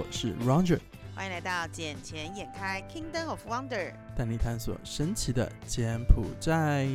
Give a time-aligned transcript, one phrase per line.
[0.00, 0.80] 我是 Roger，
[1.14, 6.88] 欢迎来到《眼前眼开 Kingdom of Wonder》，带你探索神奇的柬埔寨。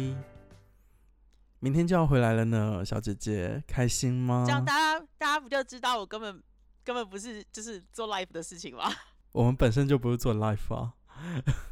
[1.59, 4.43] 明天就要回来了呢，小姐姐开心吗？
[4.47, 6.41] 这样大家大家不就知道我根本
[6.83, 8.91] 根本不是就是做 life 的事情吗？
[9.33, 10.95] 我们本身就不是做 life 啊。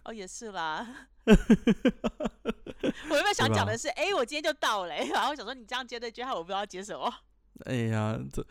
[0.03, 0.87] 哦，也是啦。
[1.25, 7.11] 我原本想讲的是，哎，我今天就到了，然后想说你这样接的句，害我不知道接什么。
[7.65, 8.45] 哎呀，这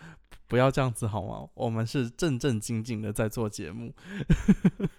[0.52, 1.48] 不要这样子好吗？
[1.54, 3.90] 我们是正正经经的在做节目。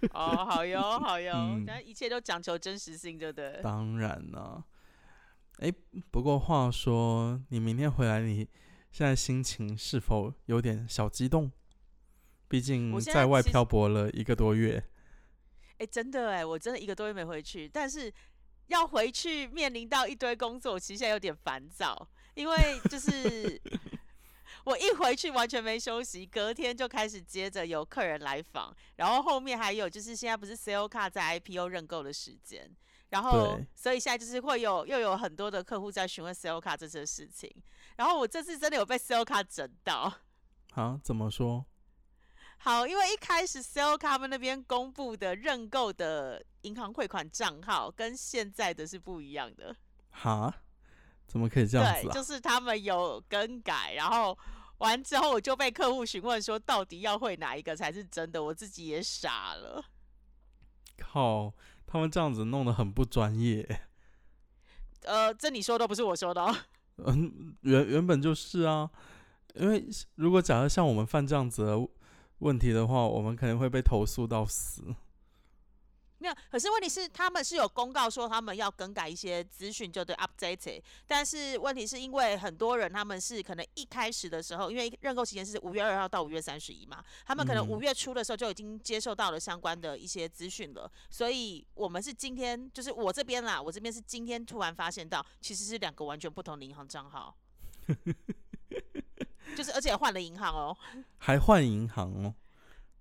[0.09, 3.59] 哦，好哟， 好哟，但一切都讲求真实性，对不对？
[3.61, 4.65] 当然了。
[5.59, 5.71] 哎，
[6.09, 8.47] 不过话说，你明天回来，你
[8.91, 11.51] 现在心情是否有点小激动？
[12.47, 14.83] 毕竟在外漂泊了一个多月。
[15.77, 18.11] 哎，真的哎，我真的一个多月没回去，但是
[18.69, 22.57] 要回去面临到一堆工作，其实现在有点烦躁，因为
[22.89, 23.61] 就是
[24.65, 32.69] 我一回去完全没休息，隔天就开始接着有客人来访，然后后面还有就是现在不是 sale 卡在 IPO 认购的时间。
[33.09, 37.47] 然后，所以现在就是会有又有很多的客户在询问 sale 卡这些事情。
[37.97, 40.11] 然后我这次真的有被 sale 卡整到。
[40.71, 41.63] 好，怎么说？
[42.57, 49.75] 好，因为一开始 sale 卡们那边公布的认购的银行汇款账号跟现在的是不一样的。
[50.09, 50.63] 哈？
[51.27, 52.11] 怎么可以这样子啊？
[52.11, 54.37] 对，就是他们有更改，然后
[54.77, 58.43] 完之后我就被客户询问说，到底要会哪一个才是真的？
[58.43, 59.83] 我自己也傻了。
[60.97, 61.53] 靠！
[61.85, 63.81] 他们这样子弄得很不专业。
[65.03, 66.43] 呃，这你说的不是我说的。
[66.97, 68.89] 嗯，原原本就是啊，
[69.55, 69.85] 因为
[70.15, 71.87] 如果假设像我们犯这样子的
[72.39, 74.83] 问题的话，我们可能会被投诉到死。
[76.23, 80.81] 没有，可是问题是他们是有公告说他们要更改一些资讯，就对，updated。
[81.05, 90.89] 但是问题是因为很多人他们是可能一开始的时候，因为认购期间是五月二号到五月三十一嘛，他们可能五月初的时候就已经接受到了相关的一些资讯了。
[91.09, 97.35] 所以我们是今天，就是我这边啦，我这边是今天突然发现到，其实是两个完全不同的银行账号，
[99.57, 100.77] 就是而且换了银行哦，
[101.17, 102.33] 还换银行哦，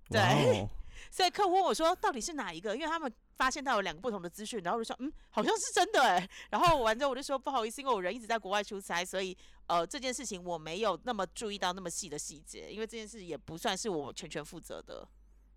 [0.09, 0.67] 对。
[1.11, 6.29] 所以客户问我说：“到底是哪一个？”因为他们发现到有两个不同的资讯，然后就说：“嗯，好像是真的哎。
[6.51, 9.37] ”然后完之后我就说：“不好意思，因为我人一直在国外出差，所以
[9.67, 15.07] 呃这件事情我没有那么注意到那么细的细节，因为这件事也不算是我全权负责的。”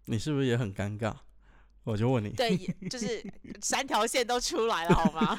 [0.07, 1.15] 你是不是也很尴尬？
[1.85, 2.57] 我就问你，对，
[2.91, 3.25] 就是
[3.61, 5.37] 三条线都出来了，好吗？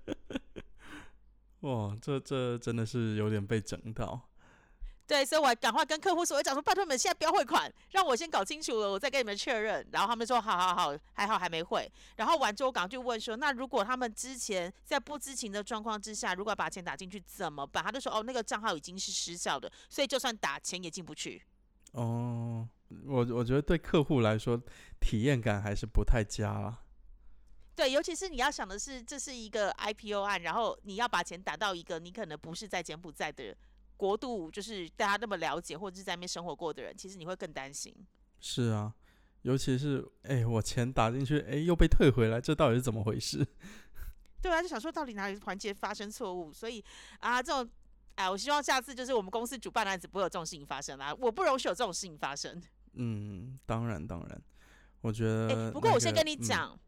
[1.60, 4.28] 哇，这这真的是有点被整到。
[5.06, 9.86] 对，所以我赶快跟客户说，我讲说，拜托你们现在不要汇款，让我先搞清楚了，我再跟你们确认。
[9.92, 11.86] 然后他们说，好好好，还好还没汇。
[12.16, 17.84] 然后完之后，我赶快就问说，那如果他们之前在不知情的状况之下，如果把钱打进去怎么办？
[17.84, 21.42] 他就说，哦，那个账号已经是失效的，所以就算打钱也进不去。
[21.92, 22.66] 哦，
[23.04, 24.58] 我我觉得对客户来说，
[25.00, 26.80] 体验感还是不太佳了。
[27.76, 33.54] 对，尤其是你要想的是，这是一个 IPO 案，然后你要把钱打到一个你可能不是在柬埔寨的。
[33.96, 37.94] 国度就是大家那么了解，或者是在那边生活过的人，其实你会更担心。
[38.40, 38.94] 是啊，
[39.42, 43.46] 尤其是哎，我钱打进去，哎，又被退回来，这到底是怎么回事？
[44.42, 46.52] 对啊，就想说到底哪里环节发生错误？
[46.52, 46.84] 所以
[47.20, 47.68] 啊，这种
[48.16, 52.62] 哎，我希望下次就是我们公司主办的案子不会有这种事情发生啦，我不容许有这种事情发生。
[52.94, 54.42] 嗯，当然当然，
[55.00, 55.72] 我觉得。
[55.72, 56.78] 不过我先跟你讲，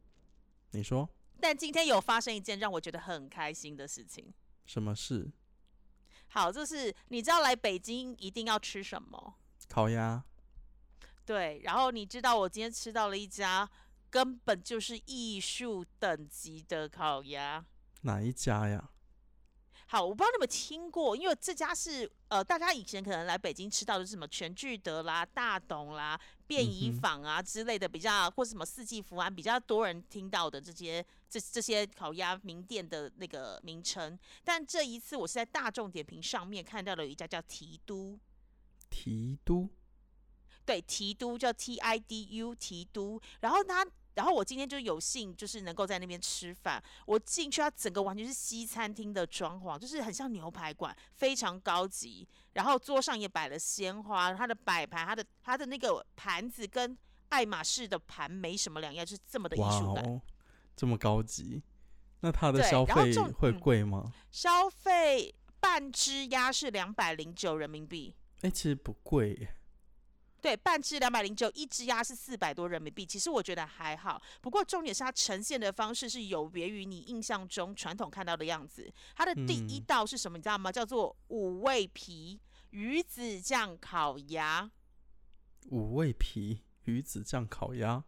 [0.72, 1.08] 你说。
[1.40, 4.32] 但今天有发生一件让我觉得很开心的事情。
[4.64, 5.30] 什么事？
[6.28, 9.34] 好，就是你知道来北京一定要吃什么？
[9.68, 10.22] 烤鸭。
[11.24, 13.68] 对，然后你知道我今天吃到了一家
[14.10, 17.64] 根本就是艺术等级的烤鸭。
[18.02, 18.90] 哪一家呀？
[19.88, 34.18] 好，我不知道你们听过，因为这家是呃，大家以前可能来北京吃到的是什么全聚德啦、大董啦、便宜坊啊之类的比较，或什么四季福安比较多人听到的这些这这些烤鸭名店的那个名称。
[34.44, 38.18] 但这一次我是在大众点评上面看到了一家叫提督，
[38.88, 39.68] 提督，
[40.64, 43.86] 对，提督叫 T I D U 提督，然后他。
[44.16, 46.82] 然后我今天就有幸，就是能够在那边吃饭。
[47.04, 52.26] 我进去，它整个完全是西餐厅的装潢，就是很像牛排馆，非常高级。
[52.54, 56.96] 然后桌上也摆了鲜花，它的摆盘，它的它的那个盘子跟
[57.28, 60.22] 爱马仕的盘没什么两样，就是这么的艺术感，
[60.74, 61.62] 这么高级。
[62.20, 64.10] 那它的消费会贵吗？
[64.30, 68.14] 消费半只鸭是两百零九人民币。
[68.40, 69.48] 哎，其实不贵。
[70.46, 73.04] 对，半只两百零九，一只鸭是四百多人民币。
[73.04, 78.88] 其实我觉得还好，不过重点是它呈现的方式是有别于你印象中传统看到的样子。
[79.16, 80.38] 它的第一道是什么？
[80.38, 80.70] 你知道吗？
[80.70, 82.40] 叫做五味皮
[82.70, 84.70] 鱼子酱烤鸭。
[85.70, 88.04] 五味皮鱼子酱烤鸭。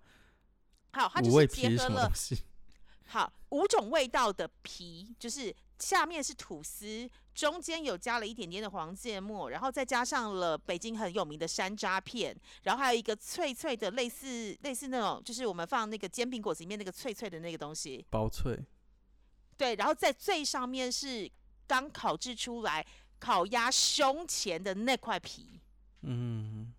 [0.93, 2.08] 好，它就是结合了。
[3.06, 18.58] 好，五种味道的皮，就是下面是吐司，中间有加了一点点的黄芥末，然后再加上了北京很有名的山楂片，然后还有一个脆脆的，类似类似那种，就是我们放那个煎饼果子里面那个脆脆的那个东西，薄脆。
[19.56, 21.30] 对，然后在最上面是
[21.66, 22.84] 刚烤制出来
[23.19, 25.60] 烤鸭胸前的那块皮。
[26.02, 26.72] 嗯。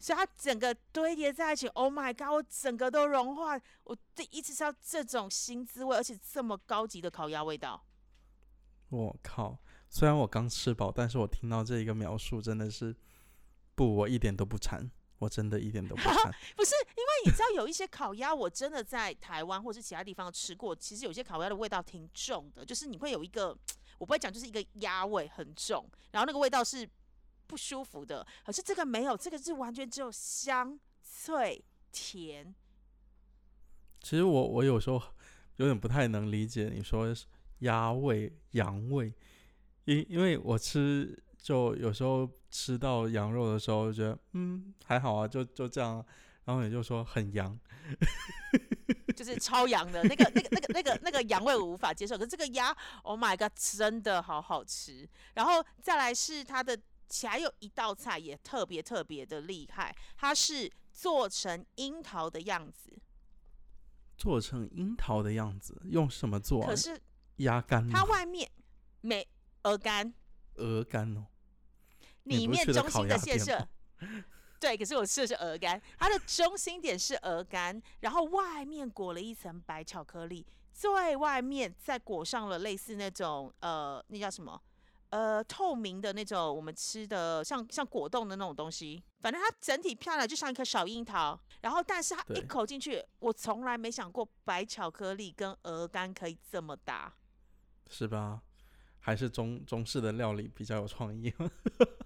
[0.00, 2.28] 所以它整个堆叠在一起，Oh my god！
[2.28, 3.60] 我整个都融化。
[3.82, 7.84] 我第一次吃到这种新滋味，而且这么高级的烤鸭味道。
[8.88, 9.58] 我靠！
[9.88, 12.94] 虽然我刚吃饱，但是我听到这一个描述，真的是
[13.74, 16.32] 不，我一点都不馋，我真的一点都不馋。
[16.56, 23.56] 不是，因为你知道有一些烤鸭，我真的在台湾或是其他地方吃过，其实有些烤鸭的味道挺重的，就是你会有一个，
[23.98, 26.88] 我不会讲，就是一个鸭味很重，然后那个味道是。
[27.48, 32.54] 不舒服的，可是这个没有，这个是完全只有香、脆、甜。
[34.02, 35.02] 其实我我有时候
[35.56, 37.06] 有点不太能理解你说
[37.60, 39.12] 鸭味、羊味，
[39.84, 46.04] 因因为我吃就有时候吃到羊肉的时候，觉得嗯还好啊，就就这样，
[46.44, 47.58] 然后也就说很羊，
[49.16, 55.08] 就是超羊的那个那个那个那个那个羊味我无法接受，可是这个鸭，Oh my god，真的好好吃。
[55.34, 56.78] 然后再来是它的。
[57.26, 62.92] 还有一道菜也特别特别的厉害，它是做成樱桃的样子。
[64.18, 66.66] 做成樱桃的样子，用什么做？
[66.66, 67.00] 可是
[67.38, 67.88] 鸭肝。
[67.88, 68.48] 它外面
[69.00, 69.26] 没
[69.62, 70.12] 鹅肝。
[70.54, 71.26] 鹅肝哦。
[72.24, 73.66] 里面中心的馅是。
[74.60, 80.44] 对，可是我吃的是鹅肝，它的中心点是鹅肝，然后外面裹了一层白巧克力，
[80.74, 84.60] 最外面再裹上了类似那种呃，那叫什么？
[85.10, 91.38] 呃，透明的那种，我们吃的像像果冻的那种东西，反正它整体漂亮，就像一颗小樱桃。
[91.62, 97.14] 然后，但是它一口进去，我从来没想过白巧克力跟鹅肝可以这么搭，
[97.88, 98.42] 是吧？
[99.00, 101.32] 还是中中式的料理比较有创意。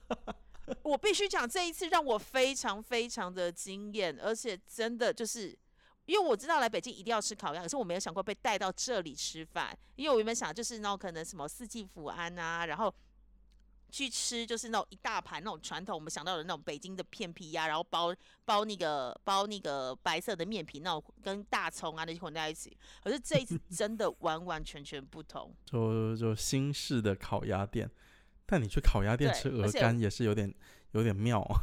[0.82, 5.58] 我必须讲，这一次让我非常非常的惊艳，而且真的就是。
[6.04, 9.72] 因为我知道来北京一定要吃烤鸭，可是我没有想过被带到这里吃饭。
[9.94, 12.92] 因为我原本想就是那种可能什么四季福安啊，然后
[13.92, 18.12] 去吃就是那种一大盘那种传统我们想到的那种北京的片皮鸭，然后包
[18.46, 22.74] 包那个包那个白色的面皮，那种跟大葱啊那些混在一起。
[23.04, 27.88] 可是这一次真的完完全全不同，就就新式的烤鸭店。
[28.46, 30.52] 但你去烤鸭店吃鹅肝也是有点
[30.92, 31.60] 有点妙啊。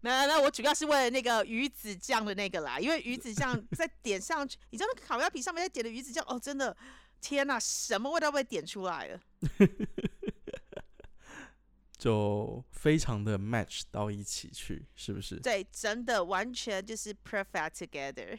[0.00, 6.74] 没有，那我主要是为了那个鱼子酱的那个啦，因为鱼子酱在点上去，你知道那个烤鸭皮上面在点的鱼子酱，哦，真的，
[7.20, 9.20] 天哪，什么味道被点出来了？
[12.00, 15.38] 就非常的 match 到一起去，是不是？
[15.38, 18.38] 对，真的完全就是 perfect together。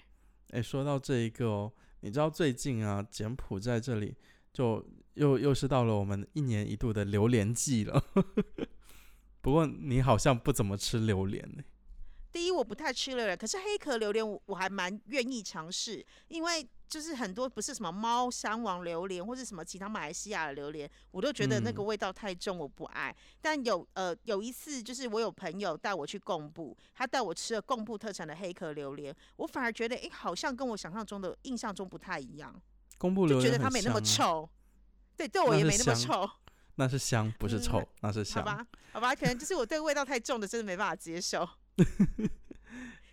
[0.49, 4.15] 哎，说到这一个哦，你知道最近啊，柬埔寨这里
[4.51, 8.03] 就又又是到了我们一年一度的榴莲季了。
[9.41, 11.63] 不过你好像不怎么吃榴莲呢。
[12.31, 23.15] 第一，我不太吃榴莲，可是黑壳榴莲我我还蛮愿意尝试，因为就是很多不是什么猫山王榴莲或者什么其他马来西亚的榴莲，我都觉得那个味道太重，我不爱。
[23.41, 32.53] 但有呃有一次，就是我有朋友带我去贡布，他带我吃了贡布特产的黑壳榴莲，我反而觉得哎，好像跟我想象中的印象中不太一样。
[32.97, 34.49] 贡布榴莲觉得它没那么臭，
[35.15, 36.29] 对，对我也没那么臭。
[36.75, 38.43] 那是香，不是臭，那是香。
[38.43, 41.47] 好吧，好吧，可能就是我对味道太重的，真的没办法接受。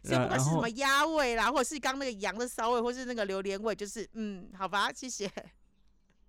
[0.03, 5.31] 所以不管是什么鸭味啦，或者是刚那个羊的骚味，或是那个榴莲味，就是嗯，好吧，谢谢。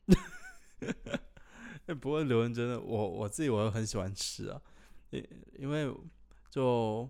[2.00, 4.62] 不过榴莲真的，我我自己我很喜欢吃啊，
[5.12, 5.24] 因
[5.58, 5.94] 因为
[6.50, 7.10] 就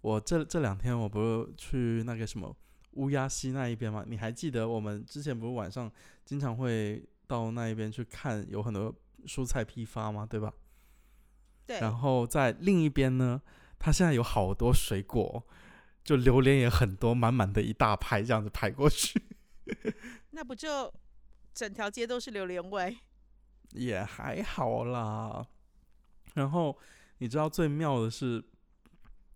[0.00, 2.54] 我这这两天我不是去那个什么
[2.92, 4.04] 乌鸦溪那一边嘛？
[4.06, 5.90] 你还记得我们之前不是晚上
[6.24, 8.94] 经常会到那一边去看，有很多。
[9.26, 10.52] 蔬菜批发嘛，对吧？
[11.64, 11.80] 对。
[11.80, 13.40] 然后在另一边呢，
[13.78, 15.42] 它现在有好多水果，
[16.04, 19.20] 就榴莲也很多，满满的一大排这样子排过去。
[20.30, 20.92] 那不就
[21.54, 22.96] 整条街都是榴莲味？
[23.72, 25.44] 也还好啦。
[26.34, 26.78] 然后
[27.18, 28.44] 你知道最妙的是，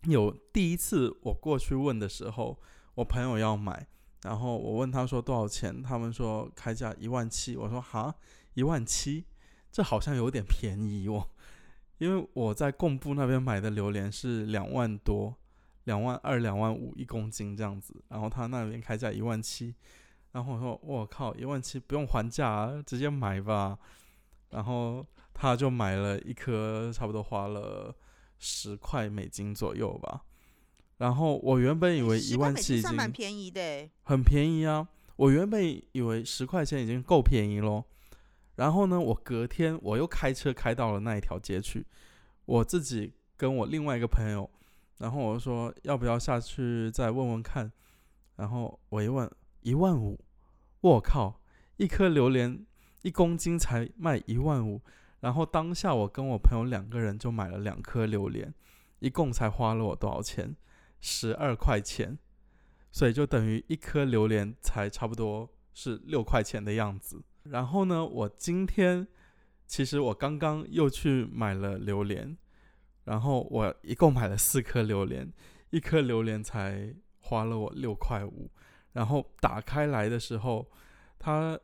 [0.04, 2.60] 有第一次我过去问的时候，
[2.94, 3.88] 我朋友要买，
[4.22, 8.14] 然后我问他说多少钱，他们说开价一万七，我说哈
[8.54, 9.24] 一万七。
[9.70, 11.28] 这好像有点便宜哦，
[11.98, 15.36] 因为我在贡布那边买的榴莲是两万多，
[15.88, 19.74] 两万二、两万五一公斤这样子，然后他那边开价一万七，
[20.32, 23.78] 然后我说我靠，一万七不用还价，直接买吧，
[24.50, 27.94] 然后他就买了一颗，差不多花了
[28.38, 30.24] 十块美金左右吧，
[30.98, 34.86] 然后我原本以为一万七已经蛮便宜的，很便宜啊。
[35.16, 37.82] 我原本以为十块钱已经够便宜喽。
[38.56, 41.86] 然后呢，我隔天我又开车开到了那一条街去，
[42.44, 44.48] 我自己跟我另外一个朋友，
[44.98, 47.72] 然后我就说要不要下去再问问看。
[48.36, 49.28] 然后我一问，
[49.62, 50.20] 一万五，
[50.80, 51.40] 我靠，
[51.76, 52.64] 一颗榴莲
[53.02, 54.80] 一公斤才卖一万五。
[55.20, 58.54] 然后当下我跟我朋友两个人就买了两颗榴莲，
[59.00, 60.54] 一共才花了我多少钱？
[61.00, 62.16] 十二块钱，
[62.92, 67.20] 所以就等于一颗榴莲才差不多是六块钱的样子。
[67.44, 69.06] 然后呢，我今天
[69.66, 72.36] 其实我刚刚又去买了榴莲，
[73.08, 75.32] 然后我一共买了四颗榴莲，
[75.70, 78.50] 一颗榴莲才花了我六块五。
[78.92, 80.70] 然后打开来的时候，
[81.18, 81.58] 它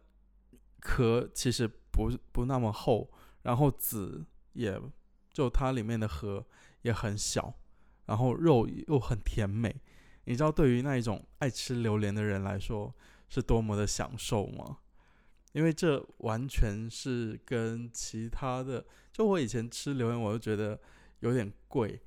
[0.80, 3.10] 壳其实不不那么厚。
[3.42, 4.24] 然后籽
[4.54, 4.80] 也
[5.30, 6.42] 就它里面的核
[6.80, 7.52] 也很小，
[8.06, 9.82] 然后肉又很甜美，
[10.24, 12.94] 你知道对于那一种爱吃榴莲的人来说
[13.28, 14.78] 是多么的享受吗？
[15.52, 18.82] 因为这完全是跟其他的，
[19.12, 20.80] 就我以前吃榴莲我就觉得
[21.24, 22.00] 有点贵，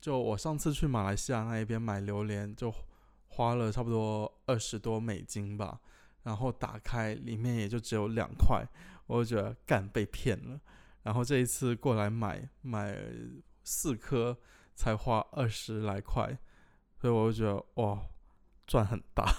[0.00, 2.72] 就我上次去马来西亚那一边买榴莲就
[3.28, 5.80] 花了差不多二十多美金吧，
[6.22, 8.64] 然后打开里面也就只有两块。
[9.06, 10.60] 我就觉得干被骗了，
[11.04, 13.00] 然后这一次过来买买
[13.62, 14.36] 四颗
[14.74, 16.36] 才花二十来块，
[17.00, 18.02] 所以我就觉得哇
[18.66, 19.32] 赚很大。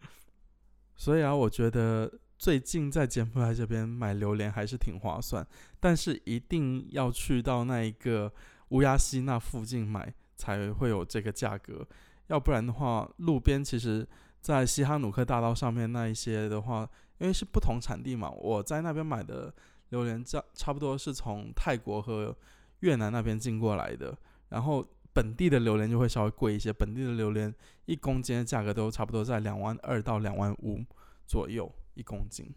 [0.96, 5.46] 所以啊，我觉得最近在柬埔寨这边买榴莲还是挺划算，
[5.78, 8.32] 但是一定要去到那一个
[8.70, 11.86] 乌鸦溪那附近买才会有这个价格，
[12.28, 14.08] 要不然的话，路边其实
[14.40, 16.88] 在西哈努克大道上面那一些的话。
[17.18, 19.54] 因为是不同产地嘛，我在那边买的
[19.90, 22.34] 榴莲价差不多是从泰国和
[22.78, 24.16] 越南那边进过来的，
[24.48, 24.82] 然后
[25.12, 27.54] 本地的榴莲就会稍微贵一些，本地的榴莲
[27.84, 30.82] 一公斤的价格都差不多在两万二到两万五
[31.26, 32.52] 左右一公斤。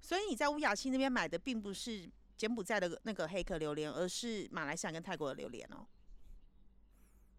[0.00, 5.86] 所以你在乌雅溪那边买的并不是柬埔寨的那个黑壳榴莲，而是马来西亚跟泰国的榴莲哦。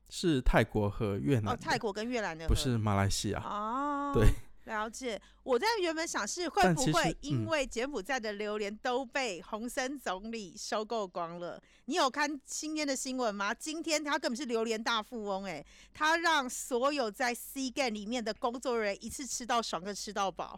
[0.10, 4.12] 是泰国和越南哦，泰国跟越南的，不是马来西亚哦。
[4.14, 4.28] 对。
[4.66, 11.62] 了解，我在原本想是会不会因为柬埔寨的榴莲都被洪森总理收购光了？
[11.84, 13.54] 你有看今天的新闻吗？
[13.54, 15.62] 今天他根本是榴莲大富翁，哎，
[15.94, 20.58] 他让所有在 C g a n 里面的工作人员一次吃到爽，跟吃到饱。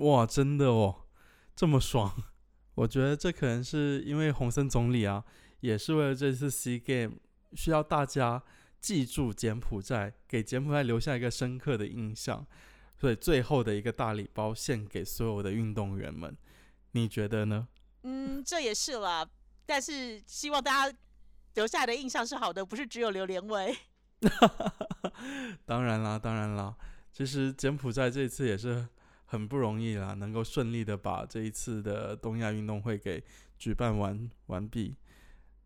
[0.00, 1.06] 哇，真的哦，
[1.54, 2.12] 这么爽！
[2.74, 5.24] 我觉得这可能是因为洪森总理啊，
[5.60, 7.16] 也是为了这次 C Game
[7.54, 8.42] 需要大家
[8.80, 12.46] 记住柬埔寨，给柬埔寨留下一个深刻的印象。
[12.96, 16.36] 所以最后的一个大礼包献给所有的运动员们，
[16.92, 17.66] 你觉得呢？
[18.02, 19.26] 嗯，这也是啦，
[19.64, 20.98] 但是希望大家
[21.54, 23.74] 留下来的印象是好的，不是只有榴莲味。
[25.64, 26.76] 当然啦，当然啦，
[27.10, 28.86] 其实柬埔寨这次也是
[29.30, 33.22] 很不容易啦，能够顺利的把这一次的东亚运动会给
[33.58, 34.94] 举办完完毕。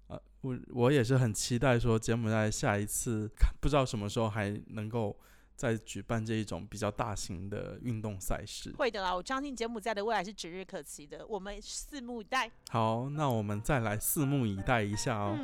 [0.08, 3.30] 啊，我我也是很期待说柬埔寨下一次，
[3.60, 5.16] 不知道什么时候还能够。
[5.56, 9.14] 再举办这一种比较大型的运动赛事，会的啦！
[9.14, 12.50] 我相信柬埔寨的未来是指日可期的，我们拭目以待。
[12.70, 15.38] 好，那我们再来拭目以待一下哦。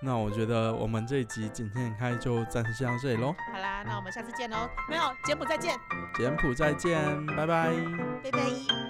[0.00, 3.34] 那我觉得我们这一集景天开就暂时先到这里喽。
[3.52, 4.68] 好啦，那我们下次见喽！
[4.88, 5.78] 没有柬埔再见，
[6.16, 7.70] 柬埔再见，拜拜，
[8.22, 8.85] 拜拜。